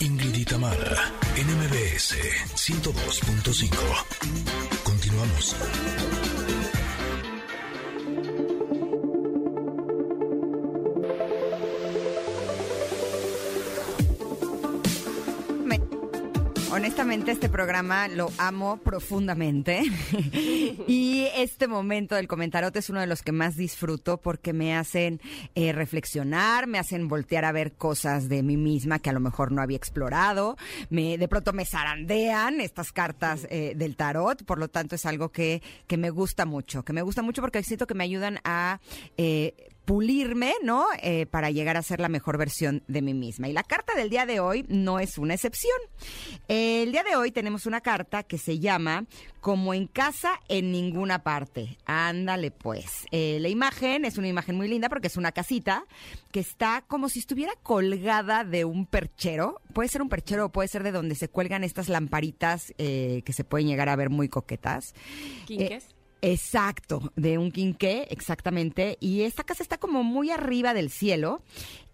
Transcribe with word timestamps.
Ingrid 0.00 0.36
y 0.36 0.44
Tamara, 0.44 1.10
NMBS 1.36 2.16
102.5. 2.54 3.70
Continuamos. 4.82 5.56
Honestamente, 16.72 17.32
este 17.32 17.50
programa 17.50 18.08
lo 18.08 18.30
amo 18.38 18.78
profundamente. 18.78 19.82
y 20.88 21.28
este 21.36 21.68
momento 21.68 22.14
del 22.14 22.26
comentarote 22.26 22.78
es 22.78 22.88
uno 22.88 23.00
de 23.00 23.06
los 23.06 23.20
que 23.22 23.30
más 23.30 23.56
disfruto 23.56 24.16
porque 24.16 24.54
me 24.54 24.74
hacen 24.74 25.20
eh, 25.54 25.72
reflexionar, 25.72 26.66
me 26.66 26.78
hacen 26.78 27.08
voltear 27.08 27.44
a 27.44 27.52
ver 27.52 27.72
cosas 27.72 28.30
de 28.30 28.42
mí 28.42 28.56
misma 28.56 29.00
que 29.00 29.10
a 29.10 29.12
lo 29.12 29.20
mejor 29.20 29.52
no 29.52 29.60
había 29.60 29.76
explorado. 29.76 30.56
Me, 30.88 31.18
de 31.18 31.28
pronto 31.28 31.52
me 31.52 31.66
zarandean 31.66 32.62
estas 32.62 32.90
cartas 32.90 33.46
eh, 33.50 33.74
del 33.76 33.94
tarot. 33.94 34.42
Por 34.46 34.58
lo 34.58 34.68
tanto, 34.68 34.94
es 34.94 35.04
algo 35.04 35.28
que, 35.28 35.62
que 35.86 35.98
me 35.98 36.08
gusta 36.08 36.46
mucho. 36.46 36.86
Que 36.86 36.94
me 36.94 37.02
gusta 37.02 37.20
mucho 37.20 37.42
porque 37.42 37.62
siento 37.62 37.86
que 37.86 37.94
me 37.94 38.04
ayudan 38.04 38.38
a 38.44 38.80
eh, 39.18 39.68
pulirme, 39.84 40.54
¿no? 40.62 40.86
Eh, 41.02 41.26
para 41.26 41.50
llegar 41.50 41.76
a 41.76 41.82
ser 41.82 42.00
la 42.00 42.08
mejor 42.08 42.38
versión 42.38 42.82
de 42.86 43.02
mí 43.02 43.14
misma. 43.14 43.48
Y 43.48 43.52
la 43.52 43.62
carta 43.62 43.94
del 43.94 44.10
día 44.10 44.26
de 44.26 44.40
hoy 44.40 44.64
no 44.68 45.00
es 45.00 45.18
una 45.18 45.34
excepción. 45.34 45.76
el 46.48 46.92
día 46.92 47.02
de 47.02 47.16
hoy 47.16 47.32
tenemos 47.32 47.66
una 47.66 47.80
carta 47.80 48.22
que 48.22 48.38
se 48.38 48.58
llama 48.58 49.06
Como 49.40 49.74
en 49.74 49.86
casa 49.86 50.40
en 50.48 50.70
ninguna 50.70 51.22
parte. 51.22 51.78
Ándale 51.84 52.50
pues. 52.50 53.06
Eh, 53.10 53.38
la 53.40 53.48
imagen 53.48 54.04
es 54.04 54.18
una 54.18 54.28
imagen 54.28 54.56
muy 54.56 54.68
linda 54.68 54.88
porque 54.88 55.08
es 55.08 55.16
una 55.16 55.32
casita 55.32 55.84
que 56.30 56.40
está 56.40 56.84
como 56.86 57.08
si 57.08 57.18
estuviera 57.18 57.52
colgada 57.62 58.44
de 58.44 58.64
un 58.64 58.86
perchero. 58.86 59.60
Puede 59.74 59.88
ser 59.88 60.02
un 60.02 60.08
perchero 60.08 60.46
o 60.46 60.48
puede 60.52 60.68
ser 60.68 60.82
de 60.82 60.92
donde 60.92 61.14
se 61.14 61.28
cuelgan 61.28 61.64
estas 61.64 61.88
lamparitas 61.88 62.72
eh, 62.78 63.22
que 63.24 63.32
se 63.32 63.44
pueden 63.44 63.66
llegar 63.66 63.88
a 63.88 63.96
ver 63.96 64.10
muy 64.10 64.28
coquetas. 64.28 64.94
¿Quinques? 65.46 65.91
Exacto, 66.24 67.12
de 67.16 67.36
un 67.36 67.50
quinqué, 67.50 68.06
exactamente. 68.10 68.96
Y 69.00 69.22
esta 69.22 69.42
casa 69.42 69.60
está 69.64 69.78
como 69.78 70.04
muy 70.04 70.30
arriba 70.30 70.72
del 70.72 70.88
cielo. 70.88 71.42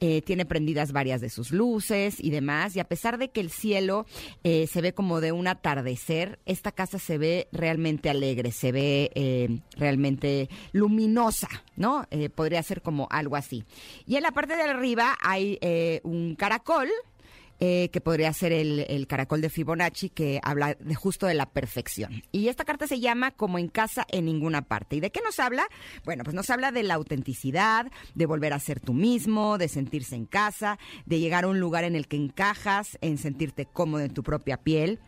Eh, 0.00 0.20
tiene 0.20 0.44
prendidas 0.44 0.92
varias 0.92 1.22
de 1.22 1.30
sus 1.30 1.50
luces 1.50 2.16
y 2.20 2.28
demás. 2.28 2.76
Y 2.76 2.80
a 2.80 2.84
pesar 2.84 3.16
de 3.16 3.30
que 3.30 3.40
el 3.40 3.50
cielo 3.50 4.04
eh, 4.44 4.66
se 4.66 4.82
ve 4.82 4.92
como 4.92 5.22
de 5.22 5.32
un 5.32 5.48
atardecer, 5.48 6.38
esta 6.44 6.72
casa 6.72 6.98
se 6.98 7.16
ve 7.16 7.48
realmente 7.52 8.10
alegre, 8.10 8.52
se 8.52 8.70
ve 8.70 9.10
eh, 9.14 9.60
realmente 9.78 10.50
luminosa, 10.72 11.48
¿no? 11.76 12.06
podría 12.34 12.62
ser 12.62 12.82
como 12.82 13.08
algo 13.10 13.34
así. 13.34 13.64
Y 14.06 14.16
en 14.16 14.24
la 14.24 14.32
parte 14.32 14.56
de 14.56 14.62
arriba 14.62 15.16
hay 15.22 15.58
un 16.02 16.34
caracol 16.34 16.88
eh, 17.60 17.90
que 17.92 18.00
podría 18.00 18.32
ser 18.32 18.52
el, 18.52 19.06
caracol 19.08 19.40
de 19.40 19.50
Fibonacci, 19.50 20.10
que 20.10 20.40
habla 20.42 20.76
de 20.78 20.94
justo 20.94 21.26
de 21.26 21.34
la 21.34 21.46
perfección. 21.46 22.22
Y 22.30 22.48
esta 22.48 22.64
carta 22.64 22.86
se 22.86 23.00
llama 23.00 23.32
Como 23.32 23.58
en 23.58 23.68
casa 23.68 24.06
en 24.10 24.26
ninguna 24.26 24.62
parte. 24.62 24.96
¿Y 24.96 25.00
de 25.00 25.10
qué 25.10 25.20
nos 25.24 25.38
habla? 25.40 25.66
Bueno, 26.04 26.24
pues 26.24 26.34
nos 26.34 26.50
habla 26.50 26.72
de 26.72 26.82
la 26.82 26.94
autenticidad, 26.94 27.90
de 28.14 28.26
volver 28.26 28.52
a 28.52 28.60
ser 28.60 28.80
tú 28.80 28.92
mismo, 28.92 29.58
de 29.58 29.68
sentirse 29.68 30.14
en 30.14 30.26
casa, 30.26 30.78
de 31.06 31.20
llegar 31.20 31.44
a 31.44 31.48
un 31.48 31.58
lugar 31.60 31.84
en 31.84 31.96
el 31.96 32.06
que 32.06 32.16
encajas, 32.16 32.98
en 33.00 33.18
sentirte 33.18 33.66
cómodo 33.66 34.02
en 34.02 34.14
tu 34.14 34.22
propia 34.22 34.58
piel. 34.58 35.00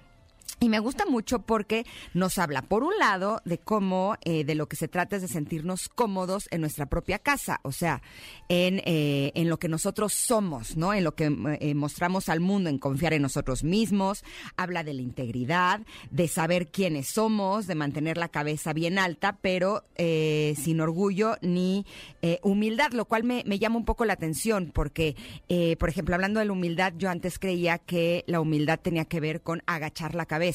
Y 0.63 0.69
me 0.69 0.79
gusta 0.79 1.07
mucho 1.07 1.39
porque 1.39 1.87
nos 2.13 2.37
habla, 2.37 2.61
por 2.61 2.85
un 2.85 2.93
lado, 2.99 3.41
de 3.47 3.57
cómo 3.57 4.17
eh, 4.27 4.45
de 4.45 4.55
lo 4.55 4.69
que 4.69 4.77
se 4.77 4.89
trata 4.89 5.17
es 5.17 5.23
de 5.23 5.29
sentirnos 5.29 5.89
cómodos 5.89 6.49
en 6.51 6.61
nuestra 6.61 6.85
propia 6.85 7.19
casa, 7.19 7.61
o 7.63 7.73
sea, 7.73 8.03
en, 8.51 8.83
eh, 8.85 9.33
en 9.35 9.49
lo 9.49 9.59
que 9.59 9.71
nosotros 9.71 10.13
somos, 10.13 10.77
¿no? 10.77 10.93
En 10.93 11.03
lo 11.03 11.15
que 11.15 11.35
eh, 11.61 11.75
mostramos 11.75 12.29
al 12.29 12.41
mundo, 12.41 12.69
en 12.69 12.77
confiar 12.77 13.15
en 13.15 13.23
nosotros 13.23 13.65
mismos. 13.65 14.23
Habla 14.55 14.85
de 14.85 14.93
la 14.93 15.01
integridad, 15.01 15.81
de 16.11 16.29
saber 16.29 16.69
quiénes 16.71 17.09
somos, 17.09 17.67
de 17.67 17.75
mantener 17.75 18.19
la 18.19 18.29
cabeza 18.29 18.75
bien 18.75 18.99
alta, 18.99 19.39
pero 19.41 19.85
sin 19.97 20.81
orgullo 20.81 21.37
ni 21.43 21.87
humildad, 22.43 22.93
lo 22.93 23.05
cual 23.05 23.25
me, 23.25 23.45
me, 23.47 23.59
llama 23.59 23.77
un 23.77 23.85
poco 23.85 24.05
la 24.05 24.15
atención 24.15 24.71
porque, 24.75 25.15
por 25.79 25.89
ejemplo, 25.89 26.15
hablando 26.15 26.41
de 26.41 26.47
la 26.47 26.53
humildad, 26.53 26.95
yo 26.97 27.11
antes 27.11 27.39
creía 27.39 27.79
que 27.79 28.25
la 28.27 28.41
humildad 28.41 28.81
tenía 28.81 29.05
que 29.05 29.21
ver 29.21 29.43
con 29.43 29.63
agachar 29.67 30.15
la 30.15 30.27
cabeza 30.27 30.50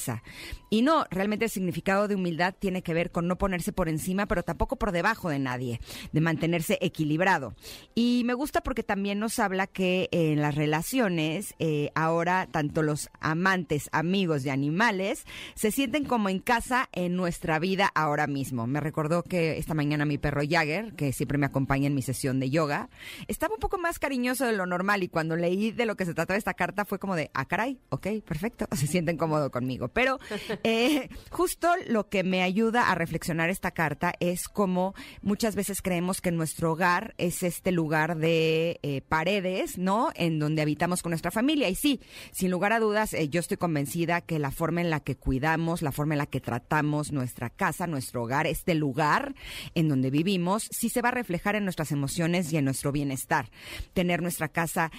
y 0.69 0.81
no, 0.81 1.05
realmente 1.09 1.45
el 1.45 1.51
significado 1.51 2.07
de 2.07 2.15
humildad 2.15 2.53
tiene 2.57 2.81
que 2.81 2.93
ver 2.93 3.11
con 3.11 3.27
no 3.27 3.37
ponerse 3.37 3.71
por 3.71 3.87
encima, 3.87 4.25
pero 4.25 4.43
tampoco 4.43 4.75
por 4.75 4.91
debajo 4.91 5.29
de 5.29 5.39
nadie, 5.39 5.79
de 6.11 6.21
mantenerse 6.21 6.77
equilibrado. 6.81 7.55
Y 7.93 8.23
me 8.25 8.33
gusta 8.33 8.61
porque 8.61 8.83
también 8.83 9.19
nos 9.19 9.39
habla 9.39 9.67
que 9.67 10.09
en 10.11 10.41
las 10.41 10.55
relaciones, 10.55 11.53
eh, 11.59 11.91
ahora 11.95 12.47
tanto 12.51 12.81
los 12.81 13.09
amantes, 13.19 13.89
amigos 13.91 14.43
de 14.43 14.51
animales, 14.51 15.25
se 15.53 15.71
sienten 15.71 16.05
como 16.05 16.29
en 16.29 16.39
casa 16.39 16.89
en 16.91 17.15
nuestra 17.15 17.59
vida 17.59 17.91
ahora 17.95 18.27
mismo. 18.27 18.67
Me 18.67 18.79
recordó 18.79 19.23
que 19.23 19.57
esta 19.57 19.73
mañana 19.73 20.05
mi 20.05 20.17
perro 20.17 20.41
Jagger, 20.47 20.93
que 20.95 21.13
siempre 21.13 21.37
me 21.37 21.45
acompaña 21.45 21.87
en 21.87 21.95
mi 21.95 22.01
sesión 22.01 22.39
de 22.39 22.49
yoga, 22.49 22.89
estaba 23.27 23.53
un 23.53 23.59
poco 23.59 23.77
más 23.77 23.99
cariñoso 23.99 24.45
de 24.45 24.53
lo 24.53 24.65
normal 24.65 25.03
y 25.03 25.07
cuando 25.07 25.35
leí 25.35 25.71
de 25.71 25.85
lo 25.85 25.95
que 25.95 26.05
se 26.05 26.13
trataba 26.13 26.37
esta 26.37 26.53
carta 26.53 26.85
fue 26.85 26.99
como 26.99 27.15
de, 27.15 27.31
ah, 27.33 27.45
caray, 27.45 27.79
ok, 27.89 28.07
perfecto, 28.25 28.67
se 28.75 28.87
sienten 28.87 29.17
cómodo 29.17 29.51
conmigo. 29.51 29.84
Pero 29.89 30.19
eh, 30.63 31.09
justo 31.29 31.69
lo 31.87 32.09
que 32.09 32.23
me 32.23 32.41
ayuda 32.41 32.89
a 32.89 32.95
reflexionar 32.95 33.49
esta 33.49 33.71
carta 33.71 34.13
es 34.19 34.47
como 34.47 34.93
muchas 35.21 35.55
veces 35.55 35.81
creemos 35.81 36.21
que 36.21 36.31
nuestro 36.31 36.73
hogar 36.73 37.13
es 37.17 37.43
este 37.43 37.71
lugar 37.71 38.17
de 38.17 38.79
eh, 38.83 39.01
paredes, 39.07 39.77
¿no? 39.77 40.09
En 40.15 40.39
donde 40.39 40.61
habitamos 40.61 41.01
con 41.01 41.11
nuestra 41.11 41.31
familia. 41.31 41.69
Y 41.69 41.75
sí, 41.75 42.01
sin 42.31 42.51
lugar 42.51 42.73
a 42.73 42.79
dudas, 42.79 43.13
eh, 43.13 43.29
yo 43.29 43.39
estoy 43.39 43.57
convencida 43.57 44.21
que 44.21 44.39
la 44.39 44.51
forma 44.51 44.81
en 44.81 44.89
la 44.89 44.99
que 44.99 45.15
cuidamos, 45.15 45.81
la 45.81 45.91
forma 45.91 46.13
en 46.13 46.19
la 46.19 46.25
que 46.25 46.41
tratamos 46.41 47.11
nuestra 47.11 47.49
casa, 47.49 47.87
nuestro 47.87 48.23
hogar, 48.23 48.47
este 48.47 48.75
lugar 48.75 49.35
en 49.73 49.89
donde 49.89 50.09
vivimos, 50.09 50.67
sí 50.71 50.89
se 50.89 51.01
va 51.01 51.09
a 51.09 51.13
reflejar 51.13 51.55
en 51.55 51.63
nuestras 51.63 51.91
emociones 51.91 52.51
y 52.51 52.57
en 52.57 52.65
nuestro 52.65 52.91
bienestar. 52.91 53.49
Tener 53.93 54.21
nuestra 54.21 54.47
casa 54.47 54.91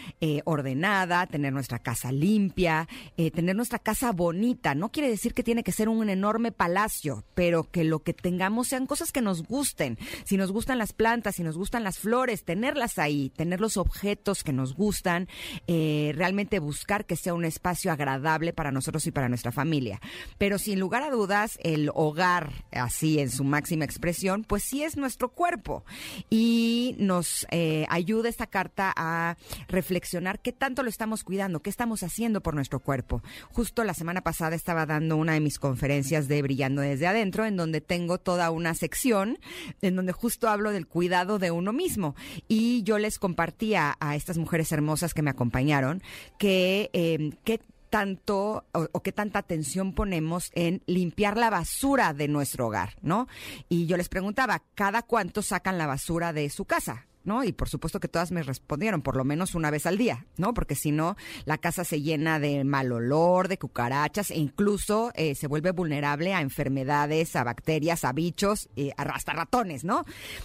ordenada, 0.45 1.27
tener 1.27 1.53
nuestra 1.53 1.79
casa 1.79 2.13
limpia, 2.13 2.89
tener 3.17 3.57
nuestra 3.57 3.79
casa 3.79 4.13
bonita, 4.13 4.75
no 4.77 4.91
quiere 4.91 5.09
decir 5.09 5.35
que 5.35 5.43
tiene 5.43 5.63
que 5.63 5.73
ser 5.73 5.89
un 5.89 6.09
enorme 6.09 6.53
palacio, 6.53 7.25
pero 7.35 7.65
que 7.65 7.85
lo 7.85 8.01
que 8.01 8.15
tengamos 8.15 8.69
sean 8.69 8.87
cosas 8.87 9.13
que 9.13 9.23
nos 9.23 9.43
gusten. 9.43 9.99
Si 10.25 10.37
nos 10.37 10.53
gustan 10.53 10.79
las 10.79 10.93
plantas, 10.93 11.37
si 11.37 11.43
nos 11.43 11.57
gustan 11.57 11.85
las 11.85 11.99
flores, 11.99 12.45
tenerlas 12.45 12.99
ahí, 12.99 13.31
tener 13.31 13.61
los 13.61 13.77
objetos 13.77 14.45
que 14.45 14.53
nos 14.53 14.75
gustan, 14.75 15.29
eh, 15.67 16.13
realmente 16.15 16.59
buscar 16.59 17.07
que 17.07 17.17
sea 17.17 17.35
un 17.35 17.45
espacio 17.45 17.93
agradable 17.93 18.53
para 18.53 18.73
nosotros 18.73 19.07
y 19.07 19.11
para 19.11 19.29
nuestra 19.29 19.53
familia. 19.53 20.01
Pero 20.39 20.59
sin 20.59 20.81
lugar 20.81 21.03
a 21.03 21.11
dudas, 21.11 21.59
el 21.63 21.91
hogar, 21.95 22.53
así 22.73 23.19
en 23.19 23.31
su 23.31 23.45
máxima 23.45 23.85
expresión, 23.85 24.45
pues 24.45 24.63
sí 24.65 24.83
es 24.83 24.97
nuestro 24.97 25.31
cuerpo. 25.31 25.85
Y 26.31 26.97
nos 26.99 27.47
eh, 27.51 27.87
ayuda 27.89 28.29
esta 28.29 28.47
carta 28.47 28.93
a 28.97 29.37
reflexionar 29.69 30.41
qué 30.41 30.53
tanto 30.53 30.83
lo 30.83 30.89
estamos 30.89 31.25
cuidando, 31.25 31.61
qué 31.61 31.71
estamos 31.71 32.03
haciendo 32.03 32.41
por 32.41 32.55
nuestro 32.55 32.81
cuerpo. 32.81 33.23
Justo 33.53 33.85
la 33.85 33.95
semana 33.95 34.23
pasada 34.23 34.56
estaba 34.57 34.87
dando 34.87 35.17
una 35.17 35.35
de 35.35 35.41
mis 35.41 35.59
conferencias 35.59 36.29
de 36.29 36.43
Brillando 36.43 36.83
desde 36.83 37.07
adentro, 37.07 37.45
en 37.45 37.57
donde 37.57 37.81
tengo 37.81 38.19
toda 38.19 38.51
una 38.51 38.75
sección 38.75 39.39
en 39.83 39.97
donde 39.97 40.13
justo 40.13 40.49
hablo 40.49 40.73
del 40.73 40.87
cuidado 40.87 41.39
de 41.39 41.51
uno 41.51 41.73
mismo. 41.73 42.15
Y 42.49 42.83
yo 42.83 42.99
les 42.99 43.19
compartía 43.19 43.97
a 44.01 44.17
estas 44.17 44.39
mujeres 44.39 44.73
hermosas 44.73 45.15
que 45.15 45.23
me 45.23 45.31
acompañaron 45.31 46.03
que, 46.39 46.91
eh, 46.93 47.31
qué 47.45 47.61
tanto 47.91 48.65
o, 48.73 48.89
o, 48.93 49.03
qué 49.03 49.13
tanta 49.13 49.39
atención 49.39 49.95
ponemos 49.95 50.51
en 50.55 50.83
limpiar 50.87 51.37
la 51.37 51.51
basura 51.51 52.13
de 52.13 52.29
nuestro 52.29 52.67
hogar, 52.67 52.97
¿no? 53.01 53.29
Y 53.69 53.87
yo 53.87 53.97
les 53.97 54.09
preguntaba, 54.09 54.63
¿cada 54.75 55.03
cuánto 55.03 55.41
sacan 55.41 55.79
la 55.79 55.87
basura 55.87 56.33
de 56.33 56.51
su 56.51 56.65
casa? 56.65 57.06
¿No? 57.27 57.45
Y 57.45 57.53
por 57.53 57.69
supuesto 57.69 58.01
que 58.01 58.09
todas 58.09 58.33
me 58.33 58.43
respondieron, 58.43 59.03
por 59.03 59.17
lo 59.17 59.25
menos 59.25 59.55
una 59.55 59.71
vez 59.71 59.85
al 59.87 59.99
día, 59.99 60.27
¿no? 60.37 60.55
Porque 60.55 60.75
si 60.75 60.93
no, 60.93 61.17
la 61.45 61.59
casa 61.59 61.85
se 61.85 62.01
llena 62.01 62.39
de 62.39 62.65
mal 62.65 62.91
olor, 62.93 63.49
de 63.49 63.59
cucarachas 63.59 64.31
e 64.31 64.39
incluso 64.39 65.11
eh, 65.15 65.35
se 65.35 65.47
vuelve 65.47 65.73
vulnerable 65.73 66.33
a 66.33 66.41
enfermedades, 66.41 67.37
a 67.37 67.45
bacterias, 67.45 68.05
a 68.05 68.13
bichos, 68.13 68.69
eh, 68.77 68.93
hasta 68.97 69.33
ratones, 69.33 69.85
¿no? 69.85 70.05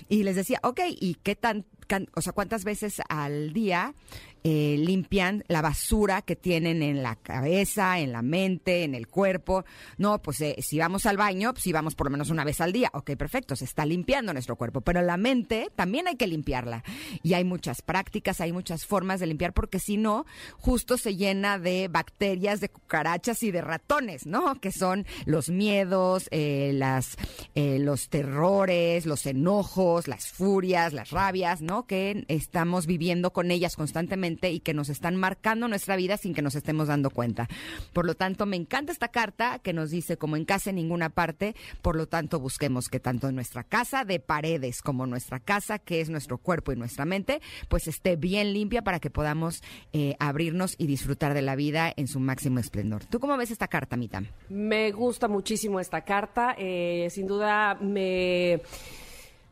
Y 0.09 0.23
les 0.23 0.35
decía, 0.35 0.59
ok, 0.63 0.81
¿y 0.89 1.15
qué 1.23 1.35
tan, 1.35 1.65
o 2.15 2.21
sea, 2.21 2.33
cuántas 2.33 2.63
veces 2.63 3.01
al 3.09 3.53
día 3.53 3.93
eh, 4.43 4.75
limpian 4.79 5.43
la 5.49 5.61
basura 5.61 6.23
que 6.23 6.35
tienen 6.35 6.81
en 6.81 7.03
la 7.03 7.15
cabeza, 7.15 7.99
en 7.99 8.11
la 8.11 8.23
mente, 8.23 8.83
en 8.83 8.95
el 8.95 9.07
cuerpo. 9.07 9.65
No, 9.97 10.19
pues 10.19 10.41
eh, 10.41 10.55
si 10.61 10.79
vamos 10.79 11.05
al 11.05 11.15
baño, 11.15 11.53
pues 11.53 11.63
si 11.63 11.71
vamos 11.71 11.93
por 11.93 12.07
lo 12.07 12.11
menos 12.11 12.31
una 12.31 12.43
vez 12.43 12.59
al 12.59 12.71
día. 12.71 12.89
Ok, 12.93 13.11
perfecto, 13.17 13.55
se 13.55 13.65
está 13.65 13.85
limpiando 13.85 14.33
nuestro 14.33 14.55
cuerpo, 14.55 14.81
pero 14.81 15.03
la 15.03 15.15
mente 15.15 15.69
también 15.75 16.07
hay 16.07 16.15
que 16.15 16.25
limpiarla. 16.25 16.83
Y 17.21 17.35
hay 17.35 17.43
muchas 17.43 17.83
prácticas, 17.83 18.41
hay 18.41 18.51
muchas 18.51 18.87
formas 18.87 19.19
de 19.19 19.27
limpiar, 19.27 19.53
porque 19.53 19.77
si 19.77 19.97
no, 19.97 20.25
justo 20.57 20.97
se 20.97 21.15
llena 21.15 21.59
de 21.59 21.87
bacterias, 21.87 22.61
de 22.61 22.69
cucarachas 22.69 23.43
y 23.43 23.51
de 23.51 23.61
ratones, 23.61 24.25
¿no? 24.25 24.59
Que 24.59 24.71
son 24.71 25.05
los 25.25 25.49
miedos, 25.49 26.27
eh, 26.31 26.71
las, 26.73 27.15
los 27.53 28.09
terrores, 28.09 29.05
los 29.05 29.27
enojos, 29.27 30.07
las 30.07 30.29
furias, 30.29 30.93
las 30.93 31.11
rabias, 31.11 31.61
¿no? 31.61 31.80
Que 31.85 32.25
estamos 32.27 32.85
viviendo 32.85 33.31
con 33.31 33.51
ellas 33.51 33.75
constantemente 33.75 34.51
y 34.51 34.59
que 34.59 34.73
nos 34.73 34.89
están 34.89 35.15
marcando 35.15 35.67
nuestra 35.67 35.95
vida 35.95 36.17
sin 36.17 36.33
que 36.33 36.41
nos 36.41 36.55
estemos 36.55 36.87
dando 36.87 37.09
cuenta. 37.09 37.47
Por 37.93 38.05
lo 38.05 38.15
tanto, 38.15 38.45
me 38.45 38.57
encanta 38.57 38.91
esta 38.91 39.09
carta 39.09 39.59
que 39.59 39.73
nos 39.73 39.89
dice 39.89 40.17
como 40.17 40.35
en 40.35 40.45
casa 40.45 40.69
en 40.69 40.77
ninguna 40.77 41.09
parte, 41.09 41.55
por 41.81 41.95
lo 41.95 42.07
tanto, 42.07 42.39
busquemos 42.39 42.89
que 42.89 42.99
tanto 42.99 43.31
nuestra 43.31 43.63
casa 43.63 44.05
de 44.05 44.19
paredes 44.19 44.81
como 44.81 45.05
nuestra 45.05 45.39
casa, 45.39 45.79
que 45.79 46.01
es 46.01 46.09
nuestro 46.09 46.37
cuerpo 46.37 46.71
y 46.71 46.75
nuestra 46.75 47.05
mente, 47.05 47.41
pues 47.69 47.87
esté 47.87 48.15
bien 48.15 48.53
limpia 48.53 48.81
para 48.83 48.99
que 48.99 49.09
podamos 49.09 49.63
eh, 49.93 50.15
abrirnos 50.19 50.75
y 50.77 50.87
disfrutar 50.87 51.33
de 51.33 51.41
la 51.41 51.55
vida 51.55 51.91
en 51.95 52.07
su 52.07 52.19
máximo 52.19 52.59
esplendor. 52.59 53.05
¿Tú 53.05 53.19
cómo 53.19 53.37
ves 53.37 53.51
esta 53.51 53.67
carta, 53.67 53.97
Mita? 53.97 54.23
Me 54.49 54.91
gusta 54.91 55.27
muchísimo 55.27 55.79
esta 55.79 56.01
carta, 56.01 56.55
eh, 56.57 57.07
sin 57.09 57.27
duda 57.27 57.75
me, 57.75 58.61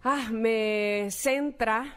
ah, 0.03 0.29
me 0.31 1.07
centra 1.11 1.95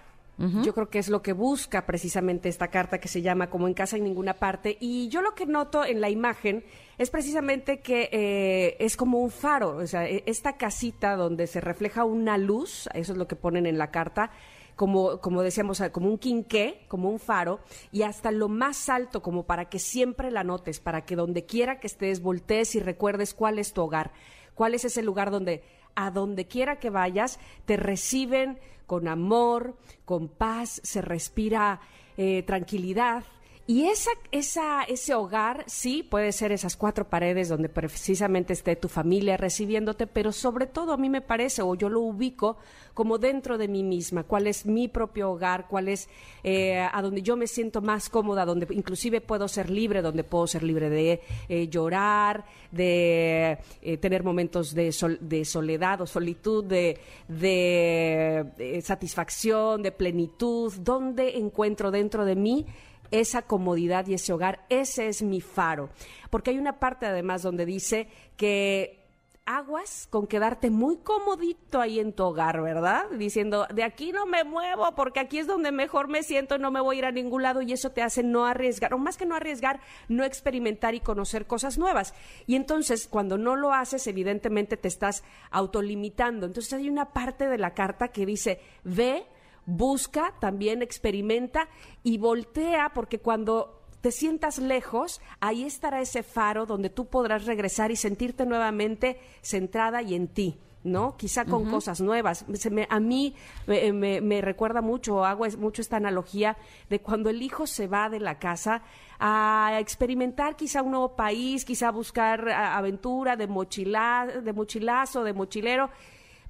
yo 0.65 0.75
creo 0.75 0.91
que 0.91 0.99
es 0.99 1.09
lo 1.09 1.23
que 1.23 1.33
busca 1.33 1.87
precisamente 1.87 2.49
esta 2.49 2.69
carta 2.69 2.99
que 2.99 3.07
se 3.07 3.23
llama 3.23 3.49
Como 3.49 3.69
en 3.69 3.75
casa 3.75 3.97
en 3.97 4.03
ninguna 4.03 4.35
parte. 4.35 4.77
Y 4.81 5.09
yo 5.09 5.23
lo 5.23 5.37
que 5.37 5.47
noto 5.47 5.85
en 5.85 6.01
la 6.01 6.11
imagen 6.11 6.65
es 6.99 7.11
precisamente 7.11 7.81
que 7.81 8.09
eh, 8.11 8.77
es 8.81 8.97
como 8.97 9.21
un 9.21 9.31
faro, 9.31 9.77
o 9.77 9.87
sea, 9.87 10.09
e, 10.09 10.25
esta 10.27 10.57
casita 10.57 11.15
donde 11.15 11.47
se 11.47 11.61
refleja 11.61 12.05
una 12.05 12.39
luz, 12.39 12.89
eso 12.93 13.13
es 13.13 13.19
lo 13.19 13.29
que 13.29 13.37
ponen 13.37 13.67
en 13.67 13.79
la 13.79 13.93
carta, 13.93 14.33
como, 14.75 15.21
como 15.21 15.43
decíamos, 15.43 15.81
como 15.93 16.09
un 16.09 16.19
quinqué, 16.19 16.87
como 16.89 17.09
un 17.11 17.21
faro, 17.21 17.61
y 17.93 18.03
hasta 18.03 18.33
lo 18.33 18.49
más 18.49 18.89
alto, 18.89 19.23
como 19.23 19.45
para 19.45 19.67
que 19.69 19.79
siempre 19.79 20.31
la 20.31 20.43
notes, 20.43 20.81
para 20.81 21.05
que 21.05 21.15
donde 21.15 21.45
quiera 21.45 21.79
que 21.79 21.87
estés, 21.87 22.21
voltees 22.21 22.75
y 22.75 22.81
recuerdes 22.81 23.33
cuál 23.33 23.59
es 23.61 23.73
tu 23.73 23.83
hogar, 23.83 24.13
cuál 24.55 24.75
es 24.75 24.85
ese 24.85 25.03
lugar 25.03 25.31
donde 25.31 25.63
a 25.95 26.11
donde 26.11 26.47
quiera 26.47 26.79
que 26.79 26.91
vayas, 26.91 27.39
te 27.67 27.77
reciben 27.77 28.59
con 28.93 29.09
amor, 29.09 29.75
con 30.05 30.29
paz, 30.29 30.83
se 30.85 31.01
respira 31.01 31.81
eh, 32.19 32.43
tranquilidad. 32.43 33.25
Y 33.65 33.85
esa, 33.85 34.11
esa, 34.33 34.83
ese 34.83 35.15
hogar, 35.15 35.63
sí, 35.69 36.03
puede 36.03 36.33
ser 36.33 36.51
esas 36.51 36.77
cuatro 36.77 37.09
paredes 37.09 37.49
donde 37.49 37.69
precisamente 37.69 38.53
esté 38.53 38.75
tu 38.75 38.89
familia 38.89 39.37
recibiéndote, 39.37 40.09
pero 40.09 40.33
sobre 40.33 40.67
todo 40.67 40.93
a 40.93 40.97
mí 40.97 41.09
me 41.09 41.21
parece, 41.21 41.63
o 41.63 41.77
yo 41.77 41.89
lo 41.89 42.01
ubico 42.01 42.57
como 42.93 43.19
dentro 43.19 43.59
de 43.59 43.69
mí 43.69 43.85
misma, 43.85 44.25
cuál 44.25 44.49
es 44.49 44.67
mi 44.67 44.89
propio 44.89 45.31
hogar, 45.31 45.69
cuál 45.69 45.89
es 45.89 46.09
eh, 46.43 46.81
a 46.81 47.01
donde 47.03 47.23
yo 47.23 47.37
me 47.37 47.47
siento 47.47 47.81
más 47.81 48.09
cómoda, 48.09 48.45
donde 48.45 48.67
inclusive 48.75 49.21
puedo 49.21 49.47
ser 49.47 49.71
libre, 49.71 50.03
donde 50.03 50.25
puedo 50.25 50.49
ser 50.49 50.65
libre 50.65 50.91
de 50.91 51.21
eh, 51.49 51.69
llorar, 51.69 52.45
de 52.73 53.59
eh, 53.81 53.97
tener 53.99 54.25
momentos 54.25 54.75
de, 54.75 54.95
de, 55.21 55.45
soledad 55.45 56.01
o 56.01 56.07
solitud, 56.07 56.65
de, 56.65 56.99
de 57.29 58.81
satisfacción, 58.83 59.83
de 59.83 59.93
plenitud, 59.93 60.73
donde 60.81 61.39
encuentro 61.39 61.93
dentro 61.93 62.25
de 62.25 62.35
mí 62.35 62.67
esa 63.13 63.43
comodidad 63.43 64.07
y 64.09 64.15
ese 64.15 64.33
hogar, 64.33 64.65
ese 64.69 65.07
es 65.07 65.23
mi 65.23 65.41
faro. 65.41 65.91
Porque 66.31 66.51
hay 66.51 66.59
una 66.59 66.81
parte 66.81 67.07
además 67.07 67.43
donde 67.43 67.65
dice 67.65 68.09
que 68.37 69.03
aguas 69.45 70.07
con 70.09 70.27
quedarte 70.27 70.71
muy 70.71 70.99
comodito 70.99 71.81
ahí 71.81 71.99
en 71.99 72.13
tu 72.13 72.23
hogar, 72.25 72.63
¿verdad? 72.63 73.11
Diciendo, 73.11 73.67
de 73.75 73.83
aquí 73.83 74.13
no 74.13 74.25
me 74.25 74.45
muevo 74.45 74.95
porque 74.95 75.21
aquí 75.21 75.39
es 75.39 75.47
donde 75.47 75.73
mejor 75.73 76.09
me 76.09 76.23
siento, 76.23 76.59
no 76.59 76.71
me 76.71 76.81
voy 76.81 76.97
a 76.97 76.99
ir 77.01 77.05
a 77.07 77.13
ningún 77.13 77.43
lado 77.43 77.61
y 77.61 77.73
eso 77.73 77.91
te 77.91 78.03
hace 78.03 78.23
no 78.23 78.47
arriesgar, 78.47 78.95
o 78.95 78.99
más 78.99 79.17
que 79.17 79.27
no 79.27 79.35
arriesgar, 79.35 79.81
no 80.09 80.25
experimentar 80.25 80.95
y 80.95 81.01
conocer 81.01 81.47
cosas 81.47 81.77
nuevas. 81.77 82.15
Y 82.47 82.55
entonces, 82.55 83.09
cuando 83.09 83.37
no 83.37 83.57
lo 83.57 83.73
haces, 83.73 84.07
evidentemente 84.07 84.77
te 84.77 84.89
estás 84.89 85.25
autolimitando. 85.51 86.47
Entonces 86.47 86.73
hay 86.75 86.89
una 86.89 87.13
parte 87.13 87.49
de 87.49 87.59
la 87.59 87.75
carta 87.75 88.09
que 88.09 88.27
dice, 88.27 88.61
ve, 88.85 89.27
busca, 89.67 90.35
también 90.41 90.83
experimenta 90.83 91.69
y 92.03 92.19
voltea, 92.19 92.91
porque 92.95 93.19
cuando 93.19 93.83
te 94.01 94.11
sientas 94.11 94.59
lejos, 94.59 95.21
ahí 95.41 95.65
estará 95.65 96.01
ese 96.01 96.23
faro 96.23 96.67
donde 96.67 96.91
tú 96.91 97.07
podrás 97.07 97.47
regresar 97.47 97.91
y 97.91 97.97
sentirte 97.97 98.45
nuevamente 98.45 99.21
centrada 99.43 100.03
y 100.03 100.15
en 100.15 100.29
ti. 100.29 100.59
¿no? 100.85 101.17
Quizá 101.17 101.45
con 101.45 101.71
cosas 101.71 102.01
nuevas. 102.01 102.45
a 102.89 103.01
mí 103.01 103.35
me, 103.67 104.41
recuerda 104.41 104.81
mucho, 104.81 105.25
hago 105.25 105.47
mucho 105.59 105.81
esta 105.81 105.97
analogía 105.97 106.57
de 106.91 107.01
cuando 107.01 107.31
el 107.31 107.41
hijo 107.43 107.67
se 107.67 107.87
va 107.87 108.09
de 108.09 108.19
la 108.19 108.39
casa 108.39 108.83
a 109.21 109.79
experimentar 109.79 110.57
quizá 110.57 110.83
un 110.83 110.91
nuevo 110.91 111.15
país, 111.15 111.65
quizá 111.65 111.91
buscar 111.91 112.49
aventura 112.49 113.37
de, 113.37 113.47
mochila, 113.47 114.27
de 114.43 114.53
mochilazo, 114.53 115.23
de 115.23 115.33
mochilero, 115.33 115.91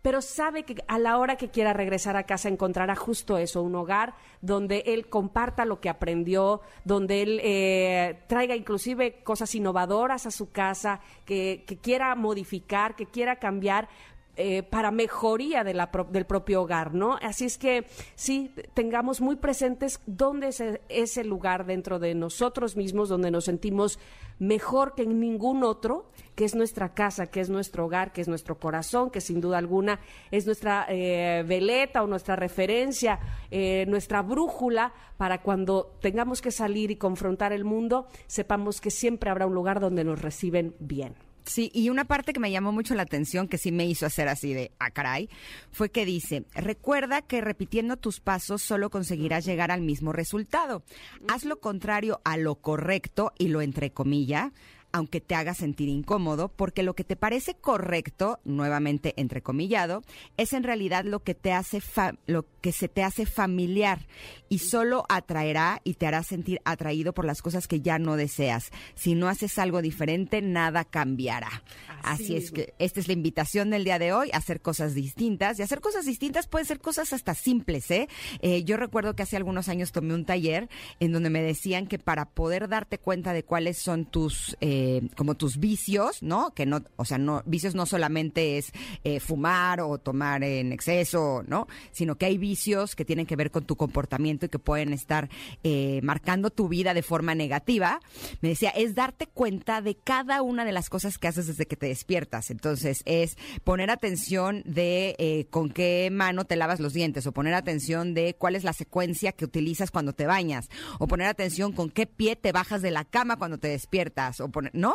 pero 0.02 0.20
sabe 0.20 0.64
que 0.64 0.82
a 0.88 0.98
la 0.98 1.16
hora 1.16 1.36
que 1.36 1.50
quiera 1.50 1.72
regresar 1.72 2.16
a 2.16 2.24
casa 2.24 2.48
encontrará 2.48 2.96
justo 2.96 3.38
eso, 3.38 3.62
un 3.62 3.76
hogar 3.76 4.14
donde 4.40 4.82
él 4.86 5.08
comparta 5.08 5.64
lo 5.64 5.80
que 5.80 5.88
aprendió, 5.88 6.60
donde 6.84 7.22
él 7.22 7.40
eh, 7.42 8.20
traiga 8.26 8.56
inclusive 8.56 9.22
cosas 9.22 9.54
innovadoras 9.54 10.26
a 10.26 10.32
su 10.32 10.50
casa, 10.50 11.00
que, 11.24 11.64
quiera 11.80 12.14
modificar, 12.16 12.96
que 12.96 13.06
quiera 13.06 13.36
cambiar, 13.36 13.88
eh, 14.36 14.62
para 14.62 14.90
mejoría 14.90 15.62
del 15.62 16.26
propio 16.26 16.62
hogar, 16.62 16.94
¿no? 16.94 17.18
Así 17.20 17.44
es 17.44 17.58
que 17.58 17.84
sí, 18.14 18.50
tengamos 18.72 19.20
muy 19.20 19.36
presentes 19.36 20.00
dónde 20.06 20.48
es 20.48 20.62
ese 20.88 21.24
lugar 21.24 21.66
dentro 21.66 21.98
de 21.98 22.14
nosotros 22.14 22.76
mismos, 22.76 23.10
donde 23.10 23.30
nos 23.30 23.44
sentimos 23.44 23.98
mejor 24.38 24.94
que 24.94 25.02
en 25.02 25.20
ningún 25.20 25.62
otro, 25.62 26.10
que 26.34 26.44
es 26.44 26.54
nuestra 26.54 26.94
casa, 26.94 27.26
que 27.26 27.40
es 27.40 27.50
nuestro 27.50 27.84
hogar, 27.84 28.12
que 28.12 28.22
es 28.22 28.28
nuestro 28.28 28.58
corazón, 28.58 29.10
que 29.10 29.20
sin 29.20 29.40
duda 29.40 29.58
alguna 29.58 30.00
es 30.30 30.46
nuestra 30.46 30.86
eh, 30.88 31.44
veleta 31.46 32.02
o 32.02 32.06
nuestra 32.06 32.34
referencia, 32.34 33.20
eh, 33.50 33.84
nuestra 33.88 34.22
brújula 34.22 34.94
para 35.16 35.42
cuando 35.42 35.94
tengamos 36.00 36.40
que 36.40 36.50
salir 36.50 36.90
y 36.90 36.96
confrontar 36.96 37.52
el 37.52 37.64
mundo, 37.64 38.06
sepamos 38.26 38.80
que 38.80 38.90
siempre 38.90 39.30
habrá 39.30 39.46
un 39.46 39.54
lugar 39.54 39.78
donde 39.78 40.04
nos 40.04 40.22
reciben 40.22 40.74
bien. 40.78 41.31
Sí, 41.44 41.70
y 41.74 41.88
una 41.88 42.04
parte 42.04 42.32
que 42.32 42.40
me 42.40 42.50
llamó 42.50 42.72
mucho 42.72 42.94
la 42.94 43.02
atención, 43.02 43.48
que 43.48 43.58
sí 43.58 43.72
me 43.72 43.86
hizo 43.86 44.06
hacer 44.06 44.28
así 44.28 44.54
de, 44.54 44.70
ah, 44.78 44.90
caray, 44.90 45.28
fue 45.72 45.90
que 45.90 46.04
dice, 46.04 46.44
recuerda 46.54 47.22
que 47.22 47.40
repitiendo 47.40 47.96
tus 47.96 48.20
pasos 48.20 48.62
solo 48.62 48.90
conseguirás 48.90 49.44
llegar 49.44 49.70
al 49.70 49.80
mismo 49.80 50.12
resultado. 50.12 50.84
Haz 51.28 51.44
lo 51.44 51.58
contrario 51.58 52.20
a 52.24 52.36
lo 52.36 52.56
correcto 52.56 53.32
y 53.38 53.48
lo 53.48 53.60
entrecomilla 53.60 54.52
aunque 54.92 55.20
te 55.20 55.34
haga 55.34 55.54
sentir 55.54 55.88
incómodo, 55.88 56.48
porque 56.48 56.82
lo 56.82 56.94
que 56.94 57.04
te 57.04 57.16
parece 57.16 57.54
correcto, 57.54 58.40
nuevamente 58.44 59.14
entrecomillado, 59.16 60.02
es 60.36 60.52
en 60.52 60.62
realidad 60.62 61.04
lo 61.04 61.20
que 61.20 61.34
te 61.34 61.52
hace 61.52 61.82
lo 62.26 62.46
que 62.60 62.72
se 62.72 62.88
te 62.88 63.02
hace 63.02 63.26
familiar 63.26 64.06
y 64.48 64.58
solo 64.58 65.04
atraerá 65.08 65.80
y 65.84 65.94
te 65.94 66.06
hará 66.06 66.22
sentir 66.22 66.60
atraído 66.64 67.12
por 67.12 67.24
las 67.24 67.42
cosas 67.42 67.66
que 67.66 67.80
ya 67.80 67.98
no 67.98 68.16
deseas. 68.16 68.70
Si 68.94 69.14
no 69.14 69.28
haces 69.28 69.58
algo 69.58 69.82
diferente, 69.82 70.42
nada 70.42 70.84
cambiará. 70.84 71.62
Así, 72.02 72.36
es 72.36 72.50
que 72.50 72.74
esta 72.78 73.00
es 73.00 73.06
la 73.06 73.12
invitación 73.12 73.70
del 73.70 73.84
día 73.84 73.98
de 73.98 74.12
hoy, 74.12 74.30
hacer 74.32 74.60
cosas 74.60 74.94
distintas. 74.94 75.58
Y 75.58 75.62
hacer 75.62 75.80
cosas 75.80 76.04
distintas 76.04 76.46
pueden 76.46 76.66
ser 76.66 76.80
cosas 76.80 77.12
hasta 77.12 77.34
simples, 77.34 77.90
¿eh? 77.90 78.08
¿eh? 78.40 78.64
yo 78.64 78.76
recuerdo 78.76 79.14
que 79.14 79.22
hace 79.22 79.36
algunos 79.36 79.68
años 79.68 79.92
tomé 79.92 80.14
un 80.14 80.24
taller 80.24 80.68
en 81.00 81.12
donde 81.12 81.30
me 81.30 81.42
decían 81.42 81.86
que 81.86 81.98
para 81.98 82.26
poder 82.26 82.68
darte 82.68 82.98
cuenta 82.98 83.32
de 83.32 83.44
cuáles 83.44 83.78
son 83.78 84.04
tus... 84.04 84.56
Eh, 84.60 84.81
eh, 84.82 85.00
como 85.16 85.36
tus 85.36 85.58
vicios, 85.58 86.24
¿no? 86.24 86.54
Que 86.54 86.66
no, 86.66 86.82
o 86.96 87.04
sea, 87.04 87.16
no, 87.16 87.42
vicios 87.46 87.76
no 87.76 87.86
solamente 87.86 88.58
es 88.58 88.72
eh, 89.04 89.20
fumar 89.20 89.80
o 89.80 89.98
tomar 89.98 90.42
en 90.42 90.72
exceso, 90.72 91.44
¿no? 91.46 91.68
Sino 91.92 92.16
que 92.16 92.26
hay 92.26 92.36
vicios 92.36 92.96
que 92.96 93.04
tienen 93.04 93.26
que 93.26 93.36
ver 93.36 93.52
con 93.52 93.64
tu 93.64 93.76
comportamiento 93.76 94.46
y 94.46 94.48
que 94.48 94.58
pueden 94.58 94.92
estar 94.92 95.28
eh, 95.62 96.00
marcando 96.02 96.50
tu 96.50 96.66
vida 96.66 96.94
de 96.94 97.02
forma 97.02 97.36
negativa. 97.36 98.00
Me 98.40 98.48
decía, 98.48 98.70
es 98.70 98.96
darte 98.96 99.28
cuenta 99.28 99.82
de 99.82 99.94
cada 99.94 100.42
una 100.42 100.64
de 100.64 100.72
las 100.72 100.90
cosas 100.90 101.16
que 101.16 101.28
haces 101.28 101.46
desde 101.46 101.66
que 101.66 101.76
te 101.76 101.86
despiertas. 101.86 102.50
Entonces, 102.50 103.02
es 103.04 103.36
poner 103.62 103.88
atención 103.88 104.62
de 104.64 105.46
con 105.50 105.70
qué 105.70 106.08
mano 106.10 106.44
te 106.44 106.56
lavas 106.56 106.80
los 106.80 106.92
dientes, 106.92 107.24
o 107.26 107.32
poner 107.32 107.54
atención 107.54 108.14
de 108.14 108.34
cuál 108.34 108.56
es 108.56 108.64
la 108.64 108.72
secuencia 108.72 109.30
que 109.30 109.44
utilizas 109.44 109.92
cuando 109.92 110.12
te 110.12 110.26
bañas, 110.26 110.68
o 110.98 111.06
poner 111.06 111.28
atención 111.28 111.72
con 111.72 111.88
qué 111.88 112.06
pie 112.06 112.34
te 112.34 112.50
bajas 112.50 112.82
de 112.82 112.90
la 112.90 113.04
cama 113.04 113.36
cuando 113.36 113.58
te 113.58 113.68
despiertas, 113.68 114.40
o 114.40 114.48
poner, 114.48 114.71
¿no? 114.72 114.94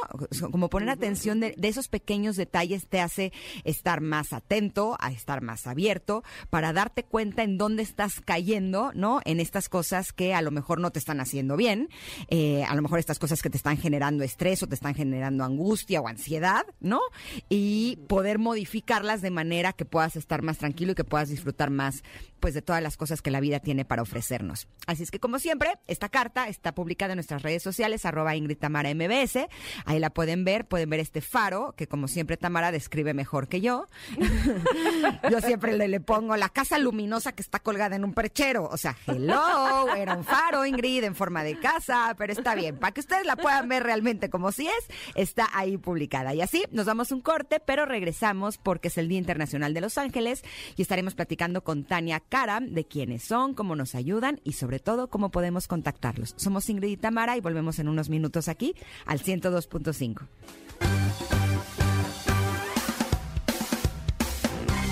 Como 0.52 0.70
poner 0.70 0.90
atención 0.90 1.40
de, 1.40 1.56
esos 1.62 1.88
pequeños 1.88 2.36
detalles 2.36 2.88
te 2.88 3.02
hace 3.02 3.34
estar 3.64 4.02
más 4.02 4.34
atento, 4.34 4.96
a 5.00 5.12
estar 5.12 5.42
más 5.42 5.68
abierto, 5.68 6.24
para 6.50 6.74
darte 6.74 7.04
cuenta 7.04 7.44
en 7.44 7.58
dónde 7.58 7.84
estás 7.84 8.22
cayendo, 8.22 8.92
¿no? 8.96 9.22
En 9.26 9.40
estas 9.40 9.70
cosas 9.70 10.14
que 10.14 10.34
a 10.34 10.42
lo 10.42 10.52
mejor 10.52 10.80
no 10.80 10.92
te 10.92 11.00
están 11.00 11.20
haciendo 11.20 11.58
bien, 11.58 11.90
eh, 12.30 12.64
a 12.64 12.76
lo 12.76 12.82
mejor 12.82 13.00
estas 13.00 13.20
cosas 13.20 13.42
que 13.42 13.50
te 13.50 13.58
están 13.58 13.78
generando 13.78 14.24
estrés 14.24 14.64
o 14.64 14.68
te 14.68 14.76
están 14.76 14.96
generando 14.96 15.44
angustia 15.44 16.02
o 16.02 16.08
ansiedad, 16.08 16.66
¿no? 16.80 17.02
Y 17.50 18.00
poder 18.08 18.40
modificarlas 18.40 19.22
de 19.22 19.32
manera 19.32 19.74
que 19.74 19.86
puedas 19.86 20.16
estar 20.16 20.42
más 20.42 20.58
tranquilo 20.58 20.94
y 20.94 20.96
que 20.96 21.04
puedas 21.04 21.30
disfrutar 21.30 21.70
más 21.70 22.04
pues 22.40 22.54
de 22.54 22.62
todas 22.62 22.82
las 22.82 22.98
cosas 22.98 23.22
que 23.22 23.32
la 23.32 23.40
vida 23.40 23.60
tiene 23.60 23.86
para 23.86 24.02
ofrecernos. 24.02 24.68
Así 24.86 25.04
es 25.04 25.12
que 25.12 25.20
como 25.20 25.40
siempre, 25.40 25.74
esta 25.88 26.10
carta 26.10 26.48
está 26.48 26.74
publicada 26.74 27.14
en 27.14 27.18
nuestras 27.18 27.42
redes 27.42 27.64
sociales, 27.64 28.06
arroba 28.06 28.36
Ingrid 28.36 28.58
Tamara 28.58 28.94
MBS. 28.94 29.48
Ahí 29.86 30.00
la 30.00 30.10
pueden 30.10 30.46
ver, 30.46 30.66
pueden 30.66 30.90
ver 30.90 31.00
este 31.00 31.22
faro, 31.22 31.74
que 31.78 31.88
como 31.88 32.08
siempre 32.08 32.38
Tamara 32.38 32.72
describe 32.72 33.14
mejor 33.14 33.48
que 33.48 33.62
yo. 33.62 33.88
yo 35.32 35.42
siempre 35.42 35.78
le, 35.78 35.88
le 35.88 36.00
pongo 36.00 36.36
la 36.38 36.50
casa 36.50 36.78
luminosa 36.78 37.32
que 37.34 37.42
está 37.42 37.60
colgada 37.60 37.96
en 37.96 38.04
un 38.04 38.14
perchero. 38.14 38.66
O 38.66 38.78
sea, 38.78 38.96
hello, 39.08 39.94
era 39.96 40.16
un 40.16 40.24
faro, 40.24 40.66
Ingrid, 40.66 41.04
en 41.04 41.16
forma 41.16 41.44
de 41.44 41.60
casa, 41.60 42.16
pero 42.18 42.34
está 42.34 42.56
bien. 42.56 42.78
Para 42.78 42.94
que 42.94 43.02
ustedes 43.02 43.26
la 43.26 43.36
puedan 43.36 43.68
ver 43.68 43.84
realmente 43.84 44.30
como 44.30 44.52
si 44.52 44.68
es, 44.68 44.88
está 45.16 45.50
ahí 45.54 45.78
publicada. 45.78 46.34
Y 46.34 46.42
así 46.42 46.64
nos 46.72 46.86
damos 46.86 47.12
un 47.12 47.22
corte, 47.22 47.60
pero 47.60 47.86
regresamos 47.86 48.58
porque 48.58 48.88
es 48.88 48.98
el 48.98 49.08
Día 49.08 49.18
Internacional 49.18 49.74
de 49.74 49.82
Los 49.82 49.98
Ángeles 49.98 50.44
y 50.76 50.82
estaremos 50.82 51.16
platicando 51.16 51.64
con 51.64 51.84
Tania 51.84 52.20
Cara 52.20 52.60
de 52.62 52.86
quiénes 52.86 53.24
son, 53.24 53.54
cómo 53.54 53.76
nos 53.76 53.96
ayudan 53.96 54.40
y 54.44 54.54
sobre 54.54 54.80
todo 54.80 55.10
cómo 55.10 55.30
podemos 55.30 55.68
contactarlos. 55.68 56.34
Somos 56.38 56.70
Ingrid 56.70 56.92
y 56.92 56.98
Tamara 56.98 57.38
y 57.38 57.42
volvemos 57.42 57.80
en 57.80 57.88
unos 57.88 58.10
minutos 58.10 58.48
aquí 58.48 58.76
al 59.06 59.20
102.5. 59.58 60.28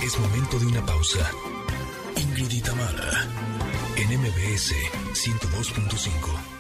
Es 0.04 0.20
momento 0.20 0.60
de 0.60 0.66
una 0.66 0.86
pausa. 0.86 1.20
Ingrid 2.18 2.52
y 2.52 2.62
Tamara 2.62 3.28
en 3.98 4.20
MBS 4.20 4.74
102.5. 5.14 6.55